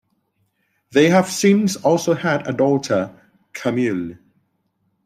They 0.93 1.09
have 1.11 1.27
since 1.29 1.75
also 1.75 2.15
had 2.15 2.47
a 2.47 2.53
daughter, 2.53 3.13
Camile. 3.53 4.15